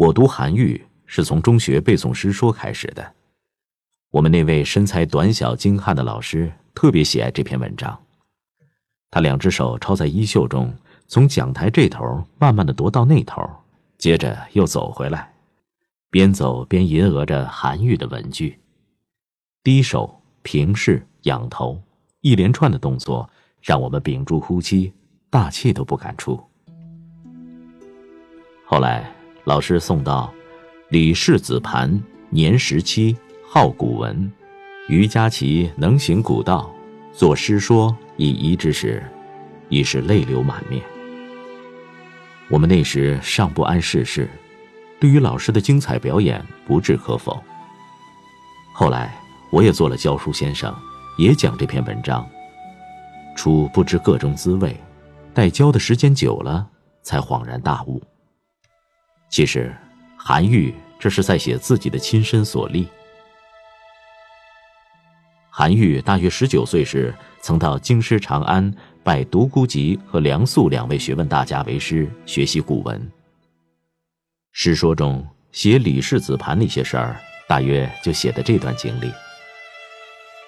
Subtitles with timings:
[0.00, 3.12] 我读韩愈是从中学背诵诗说开始的。
[4.10, 8.00] 我们那位身材短小精悍的老师特别喜爱这篇文章，
[9.10, 10.72] 他两只手抄在衣袖中，
[11.06, 13.46] 从讲台这头慢慢的踱到那头，
[13.98, 15.30] 接着又走回来，
[16.08, 18.58] 边走边吟额着韩愈的文句，
[19.62, 21.78] 低手、平视、仰头，
[22.22, 23.28] 一连串的动作，
[23.60, 24.94] 让我们屏住呼吸，
[25.28, 26.42] 大气都不敢出。
[28.64, 29.12] 后来
[29.50, 30.32] 老师送到，
[30.90, 33.16] 李氏子盘，年十七。
[33.48, 34.32] 好古文，
[34.86, 36.72] 余嘉琪能行古道，
[37.12, 39.02] 作诗说以遗之时，
[39.68, 40.80] 已是泪流满面。
[42.48, 44.30] 我们那时尚不谙世事，
[45.00, 47.42] 对于老师的精彩表演不置可否。
[48.72, 49.12] 后来
[49.50, 50.72] 我也做了教书先生，
[51.18, 52.24] 也讲这篇文章，
[53.34, 54.76] 初不知个中滋味，
[55.34, 56.68] 待教的时间久了，
[57.02, 58.00] 才恍然大悟。
[59.30, 59.72] 其实，
[60.16, 62.88] 韩愈这是在写自己的亲身所历。
[65.48, 73.10] 韩愈大约十九岁时，曾到京师长安拜独孤及和梁肃两位学问大家为师，学习古文。
[74.52, 77.16] 诗说中写李氏子盘那些事儿，
[77.48, 79.12] 大约就写的这段经历。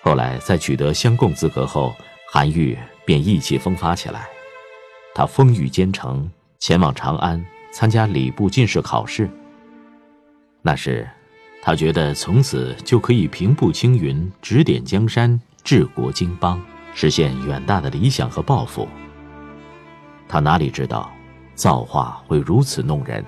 [0.02, 1.94] 后来在取得乡贡资格后，
[2.32, 4.26] 韩愈便意气风发起来，
[5.14, 6.28] 他风雨兼程，
[6.58, 9.28] 前往长安参加礼部进士考试。
[10.62, 11.08] 那时。
[11.64, 16.60] 他觉得从此就可以平步青云，指点江山，治国经邦，
[16.92, 18.88] 实现远大的理想和抱负。
[20.26, 21.08] 他哪里知道，
[21.54, 23.24] 造化会如此弄人，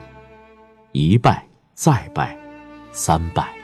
[0.90, 2.36] 一败再败，
[2.90, 3.54] 三败，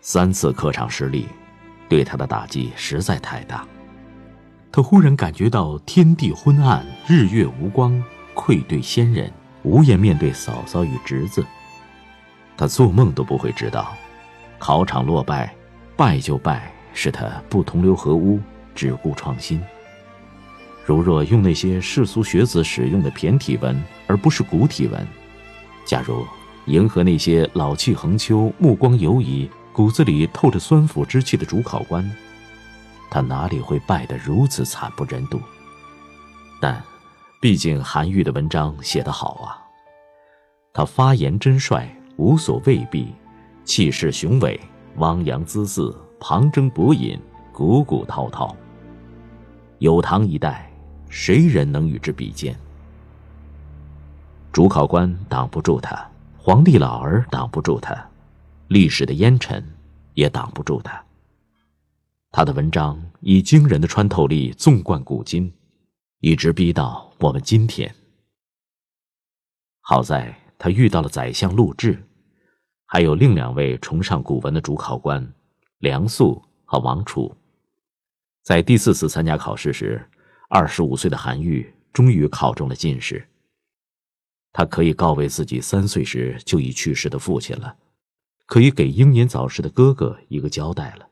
[0.00, 1.28] 三次客场失利，
[1.88, 3.64] 对他的打击实在太大。
[4.72, 9.30] 他忽然感觉到天地昏暗，日月无光，愧对先人，
[9.64, 11.44] 无颜面对嫂嫂与侄子。
[12.56, 13.94] 他做梦都不会知道，
[14.58, 15.54] 考场落败，
[15.94, 18.40] 败就败，是他不同流合污，
[18.74, 19.60] 只顾创新。
[20.86, 25.06] 如若用那些世俗学子使用的骈体文，而不是古体文，
[25.84, 26.24] 假如
[26.64, 32.10] 迎合那些老气横秋、目光游移、骨子里透着酸腐之气的主考官，
[33.12, 35.38] 他哪里会败得如此惨不忍睹？
[36.58, 36.82] 但，
[37.42, 39.60] 毕竟韩愈的文章写得好啊，
[40.72, 41.86] 他发言真率。
[42.16, 43.12] 无所畏避，
[43.64, 44.58] 气势雄伟，
[44.96, 47.18] 汪洋恣肆，旁征博引，
[47.52, 48.54] 古古滔滔。
[49.78, 50.70] 有唐一代，
[51.08, 52.54] 谁人能与之比肩？
[54.52, 56.06] 主考官挡不住他，
[56.38, 57.94] 皇帝老儿挡不住他，
[58.68, 59.62] 历史的烟尘
[60.14, 61.02] 也挡不住他。
[62.32, 65.52] 他的文章以惊人的穿透力纵贯古今，
[66.20, 67.94] 一直逼到我们今天。
[69.82, 70.36] 好在。
[70.58, 72.00] 他遇到了宰相陆贽，
[72.86, 75.34] 还有另两位崇尚古文的主考官
[75.78, 77.36] 梁肃和王储。
[78.44, 80.08] 在第四次参加考试时，
[80.48, 83.28] 二十五岁的韩愈终于考中了进士。
[84.52, 87.76] 他可以告慰自己三岁时就已去世的父亲了，
[88.46, 91.08] 可以给英年早逝的哥哥一个交代了，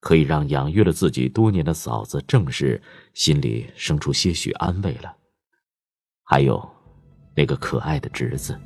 [0.00, 2.82] 可以让养育了自己多年的嫂子郑氏
[3.14, 5.14] 心里生出些许安慰了，
[6.24, 6.68] 还有。
[7.32, 8.58] 那个可爱的侄子，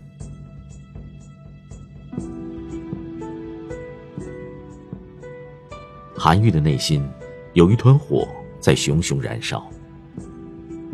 [6.17, 7.07] 韩愈的内心
[7.53, 8.27] 有一团火
[8.59, 9.71] 在熊熊燃烧。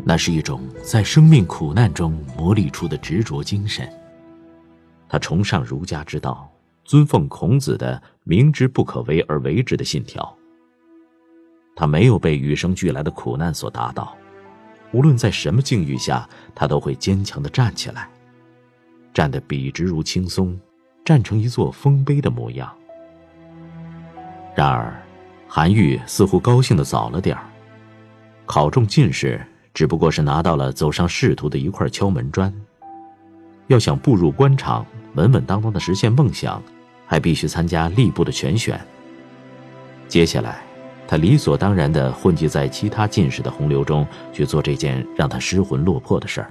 [0.05, 3.89] 那是一种在生命苦难中磨砺出的执着精神。
[5.07, 6.50] 他崇尚儒家之道，
[6.91, 10.37] 尊奉孔子的“明知不可为而为之”的信条。
[11.73, 14.13] 他没有被与生俱来的苦难所打倒。
[14.91, 18.09] 无论在什么境遇下，他都会坚强的站起来，
[19.13, 20.59] 站得笔直如青松，
[21.05, 22.69] 站成一座丰碑的模样。
[24.53, 25.01] 然而，
[25.47, 27.43] 韩愈似乎高兴的早了点儿，
[28.45, 29.41] 考中进士
[29.73, 32.53] 只不过是拿到了走上仕途的一块敲门砖。
[33.67, 34.85] 要想步入官场，
[35.15, 36.61] 稳稳当当的实现梦想，
[37.11, 38.79] 还必须参加吏部的全选。
[40.07, 40.63] 接下来。
[41.07, 46.49] 他理所当然地混迹在其他进士的洪流中去做这件让他失魂落魄的事儿，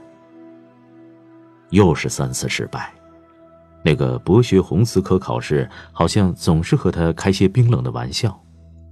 [1.71, 2.93] 又是三次失败。
[3.83, 8.39] 那个博学红词科考试好像总是和他开些冰冷的玩笑，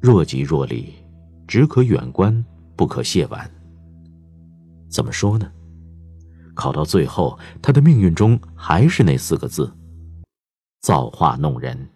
[0.00, 0.90] 若即若离，
[1.46, 2.42] 只可远观，
[2.74, 3.46] 不可亵玩。
[4.88, 5.52] 怎么说呢？
[6.54, 9.70] 考到最后，他的命运中还是那四个字：
[10.80, 11.88] 造化弄人。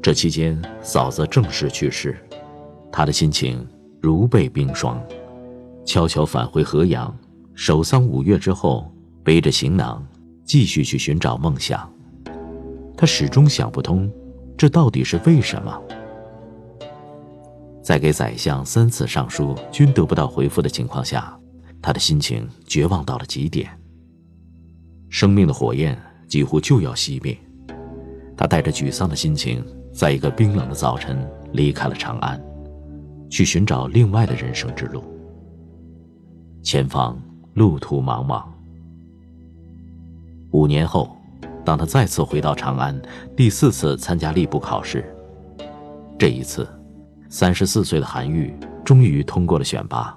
[0.00, 2.16] 这期间，嫂子正式去世，
[2.92, 3.66] 他的心情
[4.00, 5.04] 如被冰霜，
[5.84, 7.12] 悄悄返回河阳，
[7.54, 8.88] 守丧五月之后，
[9.24, 10.06] 背着行囊，
[10.44, 11.92] 继续去寻找梦想。
[12.96, 14.08] 他始终想不通，
[14.56, 15.82] 这到底是为什么？
[17.82, 21.36] 在给宰相三次上书均得不到回复的情况下，
[21.82, 23.68] 他的心情绝望到了极点。
[25.16, 25.98] 生命的火焰
[26.28, 27.34] 几乎就要熄灭，
[28.36, 32.38] 他带着沮丧的心情，在一个冰冷的早晨离开了长安，
[33.30, 35.02] 去寻找另外的人生之路。
[36.62, 37.18] 前方
[37.54, 38.44] 路途茫茫。
[40.50, 41.16] 五年后。
[41.64, 43.00] 当他再次回到长安，
[43.34, 45.04] 第四次参加吏部考试，
[46.18, 46.68] 这一次，
[47.28, 48.54] 三十四岁的韩愈
[48.84, 50.16] 终于通过了选拔，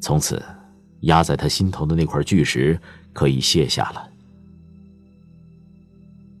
[0.00, 0.42] 从此，
[1.02, 2.78] 压在他心头的那块巨石
[3.12, 4.08] 可以卸下了。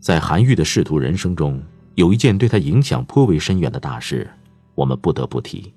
[0.00, 1.62] 在韩愈的仕途人生中，
[1.94, 4.28] 有一件对他影响颇为深远的大事，
[4.74, 5.72] 我们不得不提，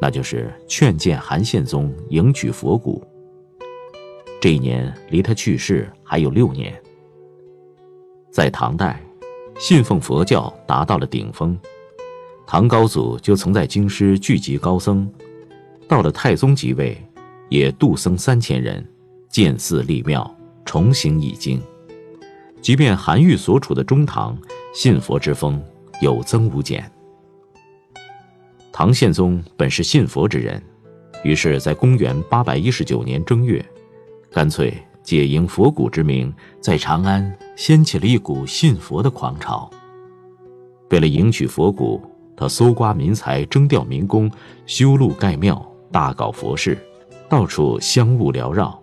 [0.00, 3.02] 那就是劝谏韩宪宗迎娶佛骨。
[4.38, 6.74] 这一年离他去世还有六年。
[8.30, 9.00] 在唐代，
[9.58, 11.58] 信奉佛教达到了顶峰，
[12.46, 15.10] 唐高祖就曾在京师聚集高僧，
[15.88, 17.02] 到了太宗即位，
[17.48, 18.86] 也度僧三千人，
[19.28, 20.28] 建寺立庙，
[20.64, 21.60] 重行易经。
[22.60, 24.36] 即便韩愈所处的中唐，
[24.74, 25.62] 信佛之风
[26.00, 26.90] 有增无减。
[28.72, 30.62] 唐宪宗本是信佛之人，
[31.22, 33.64] 于是，在公元八百一十九年正月，
[34.30, 34.74] 干脆。
[35.02, 39.70] 借迎佛骨之名，在长安掀起了一股信佛的狂潮。
[40.90, 42.02] 为了迎娶佛骨，
[42.36, 44.28] 他搜刮民财，征调民工，
[44.66, 46.76] 修路盖庙，大搞佛事，
[47.28, 48.76] 到处香雾缭绕，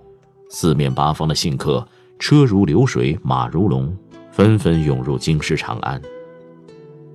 [0.54, 1.86] 四面八方的信客
[2.20, 3.92] 车如流水，马如龙，
[4.32, 6.00] 纷纷涌入京师长安。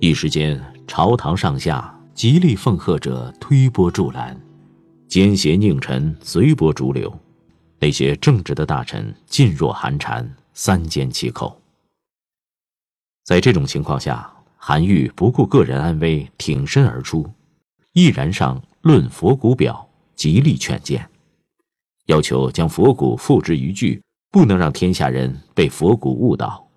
[0.01, 4.37] 一时间，朝堂上下极力奉贺者推波助澜，
[5.07, 7.11] 奸邪佞臣随波逐流。
[7.79, 11.61] 那些正直的大臣噤若寒蝉，三缄其口。
[13.23, 17.25] 在这种情况下，韩愈不顾个人安危，挺身而出，
[17.93, 21.09] 毅然上《论佛骨表》，极力劝谏，
[22.09, 24.01] 要求将佛骨付之于炬，
[24.31, 26.67] 不能让天下人被佛骨误导。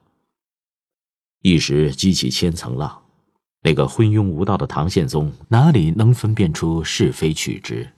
[1.41, 3.03] 一时激起千层浪，
[3.63, 7.91] 那个昏庸无道的唐宪宗哪里能分辨出是非曲直？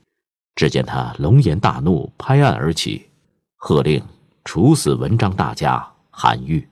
[0.54, 3.04] 只见他龙颜大怒，拍案而起，
[3.56, 4.00] 喝令
[4.44, 6.64] 处死文章大家韩愈。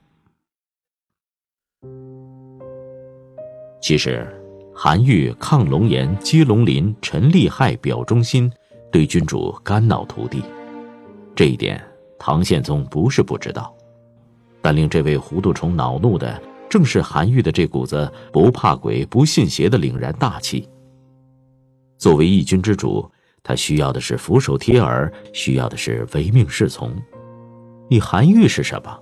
[3.82, 4.32] 其实，
[4.72, 8.48] 韩愈抗龙颜、接龙鳞、陈利害表忠心，
[8.92, 10.44] 对君主肝脑涂地，
[11.34, 11.82] 这一点
[12.18, 13.74] 唐宪宗不是不知道，
[14.60, 20.68] 但令这位糊涂虫恼怒的，正是韩愈的这股子不怕鬼、不信邪的凛然大气。
[21.98, 23.10] 作为一君之主。
[23.44, 26.94] 他需要的是俯首帖耳，需要的是唯命是从。
[27.90, 28.98] 你韩愈是什么？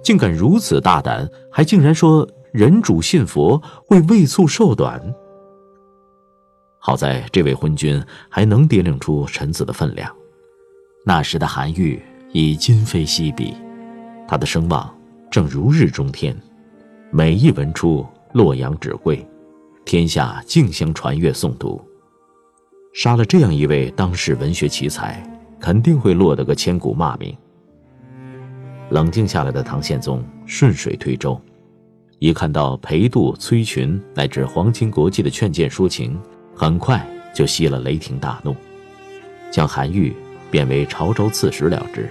[0.00, 5.02] 竟敢如此大胆，还竟然说人主信佛会畏促寿短。
[6.82, 10.10] 好在这位昏君还能掂量出臣子的分量。
[11.04, 13.54] 那时的韩愈已今非昔比，
[14.26, 14.92] 他的声望
[15.30, 16.34] 正如日中天，
[17.10, 19.24] 每一文出，洛阳纸贵，
[19.84, 21.80] 天下竞相传阅诵读。
[22.94, 25.22] 杀了这样一位当世文学奇才，
[25.60, 27.36] 肯定会落得个千古骂名。
[28.88, 31.40] 冷静下来的唐宪宗顺水推舟，
[32.18, 36.18] 一看到裴度、崔群乃至皇亲国戚的劝谏抒情，
[36.60, 37.02] 很快
[37.32, 38.54] 就吸了雷霆大怒，
[39.50, 40.14] 将韩愈
[40.50, 42.06] 贬为潮州刺史了之。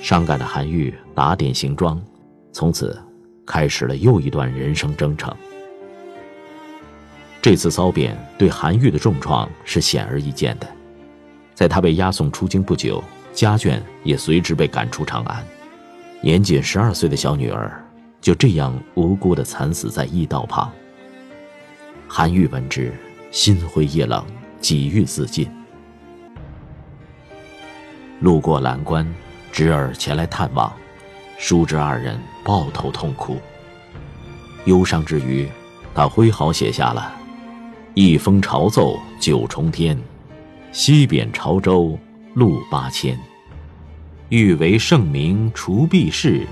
[0.00, 2.02] 伤感的韩愈打点行装，
[2.50, 2.98] 从此
[3.44, 5.30] 开始了又一段人生征程。
[7.42, 10.66] 这次骚变对韩愈的重创是显而易见的，
[11.52, 15.44] 在他被押送出京不久，家眷也随之被赶出长安，
[16.22, 17.84] 年仅十二岁的小女儿
[18.22, 20.72] 就这样无辜的惨死在驿道旁。
[22.16, 22.94] 韩愈闻之，
[23.32, 24.24] 心灰意冷，
[24.60, 25.50] 几欲自尽。
[28.20, 29.04] 路过蓝关，
[29.50, 30.72] 侄儿前来探望，
[31.38, 33.36] 叔侄二人抱头痛哭。
[34.64, 35.48] 忧伤之余，
[35.92, 37.12] 他挥毫写下了。
[37.94, 40.00] 一封朝奏九重天，
[40.70, 41.98] 西贬潮州
[42.34, 43.18] 路八千。
[44.28, 46.46] 欲为圣明除弊事，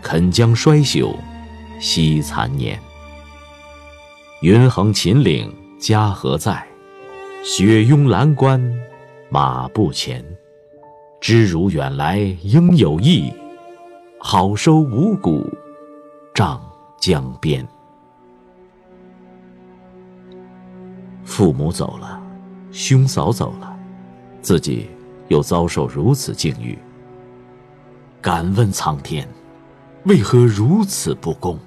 [0.00, 1.16] 肯将衰朽
[1.80, 2.78] 惜残年。
[4.44, 6.62] 云横秦岭家何在？
[7.42, 8.60] 雪拥蓝关
[9.30, 10.22] 马不前。
[11.18, 13.32] 知汝远来应有意，
[14.20, 15.50] 好收五谷
[16.34, 16.60] 丈
[17.00, 17.66] 江边。
[21.24, 22.22] 父母走了，
[22.70, 23.74] 兄嫂走了，
[24.42, 24.90] 自己
[25.28, 26.78] 又遭受如此境遇。
[28.20, 29.26] 敢问苍天，
[30.04, 31.58] 为何如此不公？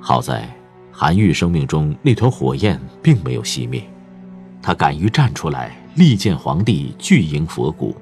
[0.00, 0.48] 好在
[0.90, 3.82] 韩愈生命中那团火焰并没有熄灭，
[4.62, 7.94] 他敢于站出来力荐皇帝，拒迎佛骨，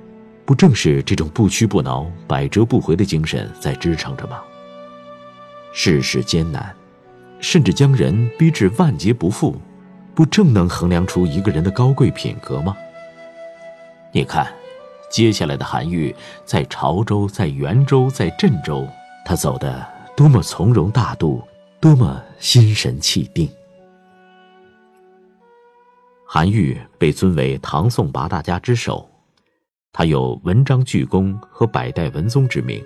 [0.45, 4.40] 不正是这种不屈不挠、百折不回的精神在支撑着吗？
[5.73, 6.75] 世事艰难，
[7.40, 9.55] 甚至将人逼至万劫不复，
[10.14, 12.76] 不正能衡量出一个人的高贵品格吗？
[14.12, 14.47] 你看，
[15.11, 16.14] 接下来的韩愈
[16.45, 18.87] 在潮州、在元州、在镇州，
[19.25, 19.87] 他走得
[20.17, 21.43] 多么从容大度，
[21.80, 23.49] 多么心神气定。
[26.26, 29.08] 韩愈被尊为唐宋八大家之首，
[29.92, 32.85] 他有文章巨公和百代文宗之名，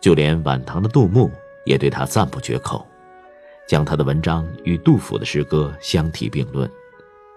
[0.00, 1.30] 就连晚唐的杜牧。
[1.66, 2.86] 也对他赞不绝口，
[3.66, 6.70] 将他的文章与杜甫的诗歌相提并论，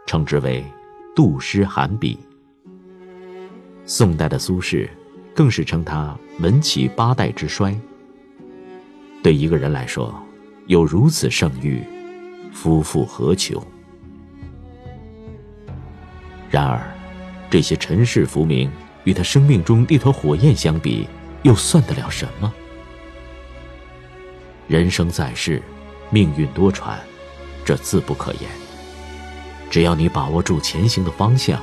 [0.05, 0.61] 称之为
[1.15, 2.19] “杜诗韩笔”。
[3.87, 4.85] 宋代的苏轼
[5.33, 6.13] 更是称他
[6.43, 7.73] “文起八代之衰”。
[9.23, 10.13] 对一个人来说，
[10.67, 11.81] 有如此盛誉，
[12.51, 13.65] 夫复何求？
[16.49, 16.93] 然而，
[17.49, 18.69] 这些尘世浮名
[19.05, 21.07] 与他生命中那团火焰相比，
[21.43, 22.53] 又算得了什么？
[24.67, 25.63] 人生在世，
[26.09, 26.97] 命运多舛，
[27.63, 28.41] 这自不可言。
[29.69, 31.61] 只要你把握住前行的方向，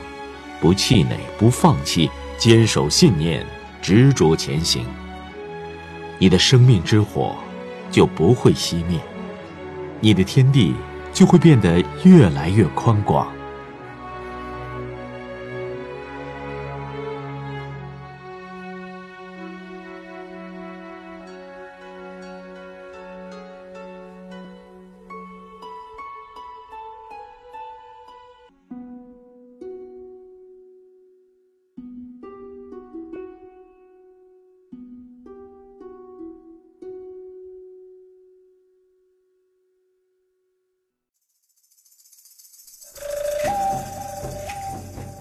[0.63, 3.45] 不气馁，不放弃，坚守信念，
[3.83, 4.87] 执着前行，
[6.19, 7.37] 你的生命之火
[7.95, 8.99] 就不会熄灭，
[10.01, 10.75] 你的天地
[11.13, 13.29] 就会变得越来越宽广。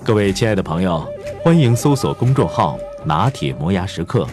[0.06, 1.08] 各位亲爱的朋友，
[1.42, 4.28] 欢迎搜索公众号“拿铁磨牙时刻”，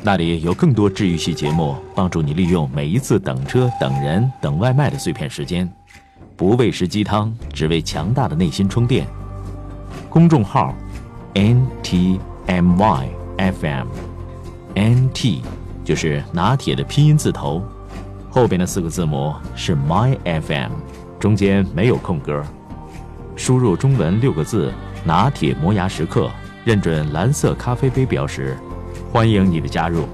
[0.00, 5.68] 那里有更多治愈系节目，帮助你利用每一次等车、等人、等外卖的碎片时间，
[6.36, 9.04] 不喂食鸡汤，只为强大的内心充电。
[10.08, 10.72] 公众号
[11.34, 15.42] “n t m y f m”，“n t”
[15.84, 17.60] 就是拿铁的拼音字头，
[18.30, 20.70] 后边的四个字母是 “my f m”，
[21.18, 22.44] 中间没有空格。
[23.34, 24.72] 输入中文六个字。
[25.06, 26.28] 拿铁磨牙时刻，
[26.64, 28.58] 认准蓝色咖啡杯标识，
[29.12, 30.08] 欢迎你的加入。